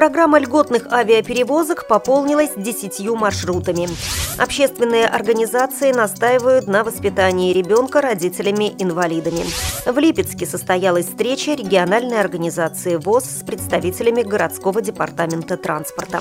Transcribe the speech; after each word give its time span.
Программа 0.00 0.38
льготных 0.38 0.90
авиаперевозок 0.90 1.86
пополнилась 1.86 2.52
десятью 2.56 3.16
маршрутами. 3.16 3.86
Общественные 4.38 5.06
организации 5.06 5.92
настаивают 5.92 6.66
на 6.66 6.84
воспитании 6.84 7.52
ребенка 7.52 8.00
родителями-инвалидами. 8.00 9.44
В 9.84 9.98
Липецке 9.98 10.46
состоялась 10.46 11.04
встреча 11.04 11.52
региональной 11.52 12.18
организации 12.18 12.96
ВОЗ 12.96 13.24
с 13.24 13.44
представителями 13.44 14.22
городского 14.22 14.80
департамента 14.80 15.58
транспорта. 15.58 16.20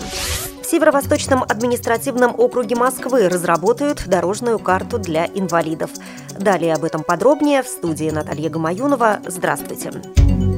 В 0.62 0.66
Северо-Восточном 0.66 1.44
административном 1.44 2.36
округе 2.38 2.76
Москвы 2.76 3.30
разработают 3.30 4.06
дорожную 4.08 4.60
карту 4.60 4.98
для 4.98 5.26
инвалидов. 5.28 5.92
Далее 6.38 6.74
об 6.74 6.84
этом 6.84 7.06
подробнее 7.06 7.64
в 7.64 7.68
студии 7.68 8.10
Наталья 8.10 8.50
Гамаюнова. 8.50 9.22
Здравствуйте. 9.26 9.92
Здравствуйте. 9.92 10.49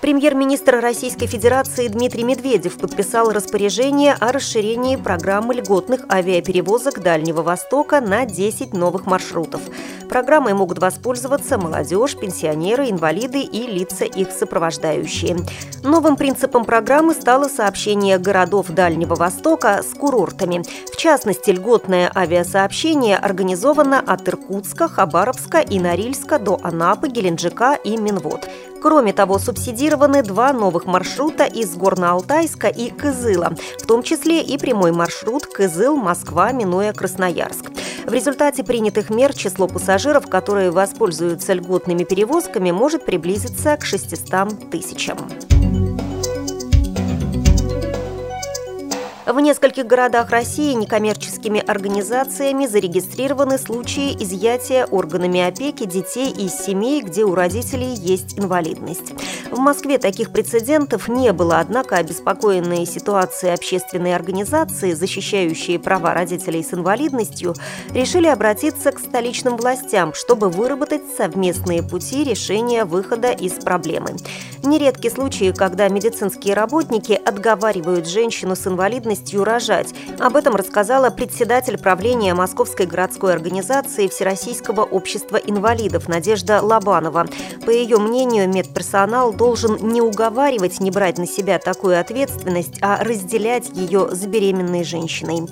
Премьер-министр 0.00 0.80
Российской 0.80 1.26
Федерации 1.26 1.86
Дмитрий 1.88 2.24
Медведев 2.24 2.78
подписал 2.78 3.32
распоряжение 3.32 4.14
о 4.14 4.32
расширении 4.32 4.96
программы 4.96 5.54
льготных 5.54 6.06
авиаперевозок 6.10 7.02
Дальнего 7.02 7.42
Востока 7.42 8.00
на 8.00 8.24
10 8.24 8.72
новых 8.72 9.04
маршрутов. 9.04 9.60
Программой 10.08 10.54
могут 10.54 10.78
воспользоваться 10.78 11.58
молодежь, 11.58 12.16
пенсионеры, 12.16 12.88
инвалиды 12.88 13.42
и 13.42 13.66
лица 13.66 14.06
их 14.06 14.30
сопровождающие. 14.32 15.36
Новым 15.84 16.16
принципом 16.16 16.64
программы 16.64 17.12
стало 17.12 17.48
сообщение 17.48 18.16
городов 18.18 18.68
Дальнего 18.70 19.14
Востока 19.14 19.82
с 19.82 19.94
курортами. 19.94 20.64
В 20.92 20.96
частности, 20.96 21.50
льготное 21.50 22.10
авиасообщение 22.14 23.18
организовано 23.18 24.00
от 24.00 24.26
Иркутска, 24.28 24.88
Хабаровска 24.88 25.58
и 25.58 25.78
Норильска 25.78 26.38
до 26.38 26.58
Анапы, 26.62 27.08
Геленджика 27.08 27.74
и 27.74 27.98
Минвод. 27.98 28.48
Кроме 28.82 29.12
того, 29.12 29.38
субсидированы 29.38 30.22
два 30.22 30.52
новых 30.52 30.86
маршрута 30.86 31.44
из 31.44 31.76
Горно-Алтайска 31.76 32.72
и 32.74 32.90
Кызыла, 32.90 33.54
в 33.78 33.86
том 33.86 34.02
числе 34.02 34.42
и 34.42 34.56
прямой 34.56 34.92
маршрут 34.92 35.44
Кызыл-Москва, 35.46 36.52
минуя 36.52 36.92
Красноярск. 36.92 37.66
В 38.06 38.12
результате 38.12 38.64
принятых 38.64 39.10
мер 39.10 39.34
число 39.34 39.68
пассажиров, 39.68 40.28
которые 40.28 40.70
воспользуются 40.70 41.52
льготными 41.52 42.04
перевозками, 42.04 42.70
может 42.70 43.04
приблизиться 43.04 43.76
к 43.76 43.84
600 43.84 44.70
тысячам. 44.70 45.18
В 49.32 49.38
нескольких 49.38 49.86
городах 49.86 50.30
России 50.30 50.72
некоммерческими 50.72 51.62
организациями 51.64 52.66
зарегистрированы 52.66 53.58
случаи 53.58 54.12
изъятия 54.18 54.86
органами 54.86 55.40
опеки 55.40 55.84
детей 55.84 56.32
из 56.32 56.52
семей, 56.52 57.00
где 57.00 57.22
у 57.22 57.36
родителей 57.36 57.94
есть 57.94 58.36
инвалидность. 58.36 59.12
В 59.52 59.58
Москве 59.58 59.98
таких 59.98 60.32
прецедентов 60.32 61.06
не 61.06 61.32
было, 61.32 61.60
однако 61.60 61.94
обеспокоенные 61.96 62.84
ситуацией 62.86 63.54
общественные 63.54 64.16
организации, 64.16 64.94
защищающие 64.94 65.78
права 65.78 66.12
родителей 66.12 66.64
с 66.64 66.74
инвалидностью, 66.74 67.54
решили 67.92 68.26
обратиться 68.26 68.90
к 68.90 68.98
столичным 68.98 69.56
властям, 69.56 70.12
чтобы 70.12 70.48
выработать 70.48 71.02
совместные 71.16 71.84
пути 71.84 72.24
решения 72.24 72.84
выхода 72.84 73.30
из 73.30 73.52
проблемы. 73.52 74.16
Нередки 74.64 75.08
случаи, 75.08 75.52
когда 75.56 75.88
медицинские 75.88 76.54
работники 76.54 77.12
отговаривают 77.12 78.08
женщину 78.08 78.56
с 78.56 78.66
инвалидностью 78.66 79.19
возможностью 79.20 79.44
рожать. 79.44 79.94
Об 80.18 80.36
этом 80.36 80.56
рассказала 80.56 81.10
председатель 81.10 81.78
правления 81.78 82.34
Московской 82.34 82.86
городской 82.86 83.32
организации 83.32 84.08
Всероссийского 84.08 84.82
общества 84.82 85.36
инвалидов 85.36 86.08
Надежда 86.08 86.60
Лобанова. 86.62 87.26
По 87.64 87.70
ее 87.70 87.98
мнению, 87.98 88.48
медперсонал 88.48 89.32
должен 89.32 89.76
не 89.80 90.00
уговаривать 90.00 90.80
не 90.80 90.90
брать 90.90 91.18
на 91.18 91.26
себя 91.26 91.58
такую 91.58 92.00
ответственность, 92.00 92.78
а 92.80 93.02
разделять 93.02 93.70
ее 93.74 94.08
с 94.10 94.26
беременной 94.26 94.84
женщиной. 94.84 95.48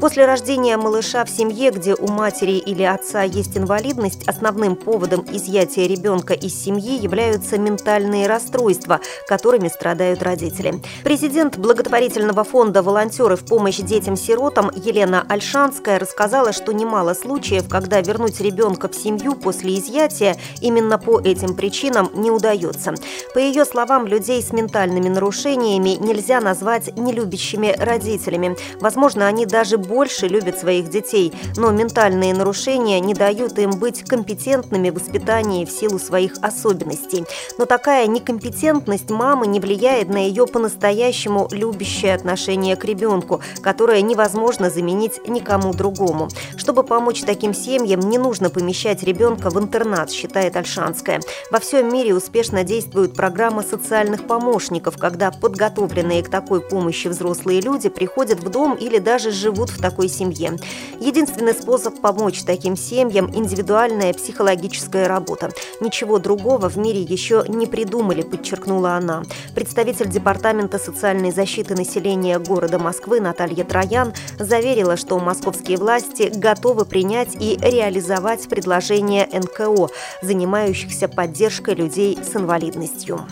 После 0.00 0.26
рождения 0.26 0.76
малыша 0.76 1.24
в 1.24 1.30
семье, 1.30 1.70
где 1.70 1.94
у 1.94 2.06
матери 2.06 2.58
или 2.58 2.82
отца 2.82 3.22
есть 3.22 3.56
инвалидность, 3.56 4.28
основным 4.28 4.76
поводом 4.76 5.24
изъятия 5.32 5.88
ребенка 5.88 6.34
из 6.34 6.54
семьи 6.54 6.98
являются 6.98 7.58
ментальные 7.58 8.26
расстройства, 8.26 9.00
которыми 9.26 9.68
страдают 9.68 10.22
родители. 10.22 10.82
Президент 11.02 11.56
благотворительного 11.56 12.44
фонда 12.44 12.82
«Волонтеры 12.82 13.36
в 13.36 13.46
помощь 13.46 13.78
детям-сиротам» 13.78 14.70
Елена 14.74 15.24
Альшанская 15.30 15.98
рассказала, 15.98 16.52
что 16.52 16.72
немало 16.72 17.14
случаев, 17.14 17.66
когда 17.66 18.02
вернуть 18.02 18.38
ребенка 18.40 18.88
в 18.88 18.94
семью 18.94 19.34
после 19.34 19.78
изъятия 19.78 20.36
именно 20.60 20.98
по 20.98 21.20
этим 21.20 21.56
причинам 21.56 22.10
не 22.12 22.30
удается. 22.30 22.94
По 23.32 23.38
ее 23.38 23.64
словам, 23.64 24.06
людей 24.06 24.42
с 24.42 24.52
ментальными 24.52 25.08
нарушениями 25.08 25.96
нельзя 25.98 26.42
назвать 26.42 26.94
нелюбящими 26.98 27.74
родителями. 27.78 28.56
Возможно, 28.80 29.26
они 29.26 29.46
даже 29.46 29.78
больше 29.86 30.28
любят 30.28 30.58
своих 30.58 30.90
детей, 30.90 31.32
но 31.56 31.70
ментальные 31.70 32.34
нарушения 32.34 33.00
не 33.00 33.14
дают 33.14 33.58
им 33.58 33.70
быть 33.70 34.02
компетентными 34.02 34.90
в 34.90 34.94
воспитании 34.94 35.64
в 35.64 35.70
силу 35.70 35.98
своих 35.98 36.34
особенностей. 36.42 37.24
Но 37.58 37.64
такая 37.64 38.06
некомпетентность 38.06 39.10
мамы 39.10 39.46
не 39.46 39.60
влияет 39.60 40.08
на 40.08 40.18
ее 40.18 40.46
по-настоящему 40.46 41.48
любящее 41.50 42.14
отношение 42.14 42.76
к 42.76 42.84
ребенку, 42.84 43.40
которое 43.62 44.02
невозможно 44.02 44.70
заменить 44.70 45.26
никому 45.28 45.72
другому. 45.72 46.28
Чтобы 46.56 46.82
помочь 46.82 47.22
таким 47.22 47.54
семьям, 47.54 48.00
не 48.00 48.18
нужно 48.18 48.50
помещать 48.50 49.02
ребенка 49.02 49.50
в 49.50 49.58
интернат, 49.58 50.10
считает 50.10 50.56
Альшанская. 50.56 51.20
Во 51.50 51.60
всем 51.60 51.92
мире 51.92 52.14
успешно 52.14 52.64
действует 52.64 53.14
программа 53.14 53.62
социальных 53.62 54.26
помощников, 54.26 54.98
когда 54.98 55.30
подготовленные 55.30 56.22
к 56.22 56.30
такой 56.30 56.60
помощи 56.60 57.08
взрослые 57.08 57.60
люди 57.60 57.88
приходят 57.88 58.40
в 58.40 58.50
дом 58.50 58.74
или 58.74 58.98
даже 58.98 59.30
живут 59.30 59.70
в 59.70 59.75
в 59.76 59.80
такой 59.80 60.08
семье. 60.08 60.58
Единственный 61.00 61.54
способ 61.54 62.00
помочь 62.00 62.42
таким 62.42 62.76
семьям– 62.76 63.30
индивидуальная 63.34 64.12
психологическая 64.14 65.08
работа. 65.08 65.50
Ничего 65.80 66.18
другого 66.18 66.68
в 66.68 66.76
мире 66.76 67.02
еще 67.02 67.44
не 67.48 67.66
придумали, 67.66 68.22
подчеркнула 68.22 68.94
она. 68.94 69.22
Представитель 69.54 70.08
Департамента 70.08 70.78
социальной 70.78 71.30
защиты 71.30 71.74
населения 71.74 72.38
города 72.38 72.78
Москвы 72.78 73.20
Наталья 73.20 73.64
Троян 73.64 74.12
заверила, 74.38 74.96
что 74.96 75.18
московские 75.18 75.78
власти 75.78 76.32
готовы 76.34 76.84
принять 76.84 77.34
и 77.34 77.58
реализовать 77.60 78.48
предложения 78.48 79.28
НКО, 79.32 79.88
занимающихся 80.22 81.08
поддержкой 81.08 81.74
людей 81.74 82.18
с 82.22 82.36
инвалидностью. 82.36 83.26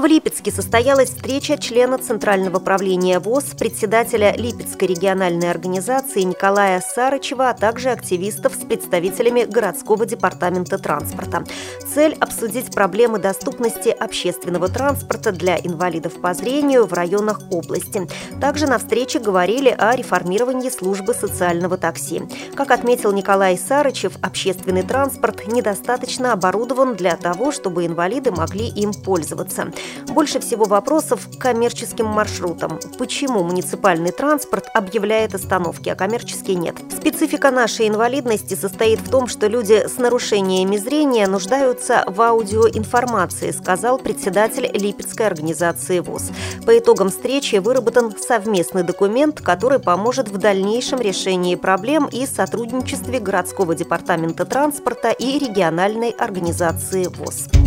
В 0.00 0.06
Липецке 0.06 0.50
состоялась 0.50 1.10
встреча 1.10 1.58
члена 1.58 1.98
Центрального 1.98 2.58
правления 2.58 3.18
ВОЗ, 3.18 3.54
председателя 3.58 4.34
Липецкой 4.34 4.88
региональной 4.88 5.50
организации 5.50 6.22
Николая 6.22 6.80
Сарычева, 6.80 7.50
а 7.50 7.52
также 7.54 7.90
активистов 7.90 8.54
с 8.54 8.64
представителями 8.64 9.44
городского 9.44 10.06
департамента 10.06 10.78
транспорта. 10.78 11.44
Цель– 11.92 12.16
обсудить 12.20 12.72
проблемы 12.72 13.18
доступности 13.18 13.88
общественного 13.88 14.68
транспорта 14.68 15.32
для 15.32 15.58
инвалидов 15.58 16.20
по 16.20 16.34
зрению 16.34 16.86
в 16.86 16.92
районах 16.92 17.40
области. 17.50 18.06
Также 18.40 18.68
на 18.68 18.78
встрече 18.78 19.18
говорили 19.18 19.74
о 19.76 19.96
реформировании 19.96 20.70
службы 20.70 21.14
социального 21.14 21.76
такси. 21.76 22.22
Как 22.54 22.70
отметил 22.70 23.10
Николай 23.10 23.58
Сарычев, 23.58 24.12
общественный 24.22 24.84
транспорт 24.84 25.48
недостаточно 25.48 26.32
оборудован 26.32 26.94
для 26.94 27.16
того, 27.16 27.50
чтобы 27.50 27.86
инвалиды 27.86 28.30
могли 28.30 28.68
им 28.68 28.92
пользоваться. 28.92 29.72
Больше 30.06 30.38
всего 30.38 30.66
вопросов 30.66 31.26
к 31.26 31.40
коммерческим 31.40 32.06
маршрутам. 32.06 32.78
Почему 32.98 33.42
муниципальный 33.42 34.12
транспорт 34.12 34.68
объявляет 34.74 35.34
остановки, 35.34 35.88
а 35.88 35.96
коммерческий 35.96 36.54
нет? 36.54 36.76
Специфика 36.96 37.50
нашей 37.50 37.88
инвалидности 37.88 38.54
состоит 38.54 39.00
в 39.00 39.10
том, 39.10 39.26
что 39.26 39.48
люди 39.48 39.88
с 39.88 39.98
нарушениями 39.98 40.76
зрения 40.76 41.26
нуждаются 41.26 41.79
в 41.88 42.20
аудиоинформации, 42.20 43.50
сказал 43.50 43.98
председатель 43.98 44.70
Липецкой 44.72 45.26
организации 45.26 46.00
ВОЗ. 46.00 46.30
По 46.66 46.78
итогам 46.78 47.08
встречи 47.08 47.56
выработан 47.56 48.14
совместный 48.18 48.82
документ, 48.82 49.40
который 49.40 49.78
поможет 49.78 50.28
в 50.28 50.38
дальнейшем 50.38 51.00
решении 51.00 51.54
проблем 51.54 52.08
и 52.10 52.26
сотрудничестве 52.26 53.20
городского 53.20 53.74
департамента 53.74 54.44
транспорта 54.44 55.10
и 55.10 55.38
региональной 55.38 56.10
организации 56.10 57.06
ВОЗ. 57.06 57.59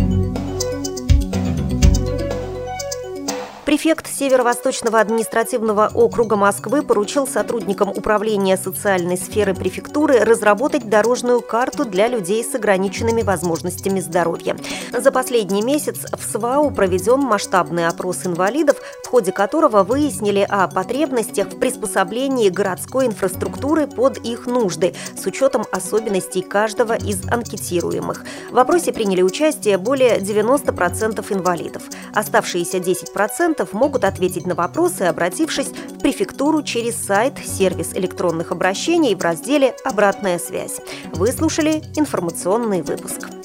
Префект 3.64 4.06
Северо-Восточного 4.06 5.00
административного 5.00 5.90
округа 5.94 6.36
Москвы 6.36 6.82
поручил 6.82 7.26
сотрудникам 7.26 7.88
управления 7.88 8.58
социальной 8.58 9.16
сферы 9.16 9.54
префектуры 9.54 10.18
разработать 10.18 10.90
дорожную 10.90 11.40
карту 11.40 11.86
для 11.86 12.08
людей 12.08 12.44
с 12.44 12.54
ограниченными 12.54 13.22
возможностями 13.22 14.00
здоровья. 14.00 14.56
За 14.92 15.10
последний 15.10 15.62
месяц 15.62 15.96
в 16.12 16.22
СВАУ 16.22 16.72
проведен 16.72 17.20
масштабный 17.20 17.86
опрос 17.86 18.26
инвалидов, 18.26 18.76
ходе 19.14 19.30
которого 19.30 19.84
выяснили 19.84 20.40
о 20.40 20.66
потребностях 20.66 21.46
в 21.46 21.60
приспособлении 21.60 22.48
городской 22.48 23.06
инфраструктуры 23.06 23.86
под 23.86 24.18
их 24.18 24.46
нужды 24.46 24.92
с 25.16 25.24
учетом 25.24 25.64
особенностей 25.70 26.42
каждого 26.42 26.94
из 26.94 27.24
анкетируемых. 27.28 28.24
В 28.50 28.58
опросе 28.58 28.92
приняли 28.92 29.22
участие 29.22 29.78
более 29.78 30.18
90% 30.18 31.24
инвалидов. 31.32 31.84
Оставшиеся 32.12 32.78
10% 32.78 33.68
могут 33.70 34.02
ответить 34.02 34.48
на 34.48 34.56
вопросы, 34.56 35.02
обратившись 35.02 35.68
в 35.68 36.00
префектуру 36.00 36.64
через 36.64 36.96
сайт, 36.96 37.34
сервис 37.38 37.94
электронных 37.94 38.50
обращений 38.50 39.14
в 39.14 39.22
разделе 39.22 39.76
«Обратная 39.84 40.40
связь». 40.40 40.80
Вы 41.12 41.30
слушали 41.30 41.84
информационный 41.94 42.82
выпуск. 42.82 43.43